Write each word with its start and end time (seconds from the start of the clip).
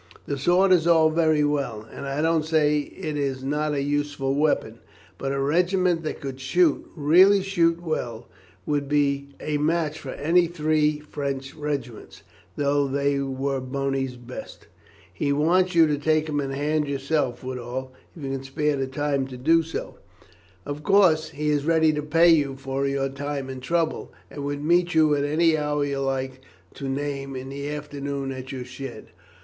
The 0.25 0.35
sword 0.39 0.71
is 0.71 0.87
all 0.87 1.11
very 1.11 1.43
well, 1.43 1.87
and 1.93 2.07
I 2.07 2.23
don't 2.23 2.43
say 2.43 2.79
it 2.79 3.15
is 3.15 3.43
not 3.43 3.75
a 3.75 3.83
useful 3.83 4.33
weapon, 4.33 4.79
but 5.19 5.31
a 5.31 5.39
regiment 5.39 6.01
that 6.01 6.19
could 6.19 6.39
shoot 6.41 6.89
really 6.95 7.43
shoot 7.43 7.79
well 7.79 8.27
would 8.65 8.89
be 8.89 9.29
a 9.39 9.59
match 9.59 9.99
for 9.99 10.09
any 10.09 10.47
three 10.47 10.99
French 11.01 11.53
regiments, 11.53 12.23
though 12.55 12.87
they 12.87 13.19
were 13.19 13.59
Boney's 13.59 14.15
best."' 14.15 14.65
"He 15.13 15.31
wants 15.31 15.75
you 15.75 15.95
take 15.99 16.27
him 16.27 16.39
in 16.39 16.49
hand 16.49 16.87
yourself, 16.87 17.43
Woodall, 17.43 17.93
if 18.17 18.23
you 18.23 18.31
can 18.31 18.43
spare 18.43 18.75
the 18.77 18.87
time 18.87 19.27
to 19.27 19.37
do 19.37 19.61
so; 19.61 19.99
of 20.65 20.81
course, 20.81 21.29
he 21.29 21.51
is 21.51 21.67
ready 21.67 21.93
to 21.93 22.01
pay 22.01 22.29
you 22.29 22.55
for 22.55 22.87
your 22.87 23.07
time 23.09 23.49
and 23.49 23.61
trouble, 23.61 24.11
and 24.31 24.43
would 24.45 24.63
meet 24.63 24.95
you 24.95 25.13
at 25.13 25.23
any 25.25 25.55
hour 25.55 25.85
you 25.85 25.99
like 25.99 26.41
to 26.73 26.89
name 26.89 27.35
in 27.35 27.49
the 27.49 27.69
afternoon 27.69 28.31
at 28.31 28.51
your 28.51 28.65
shed." 28.65 29.09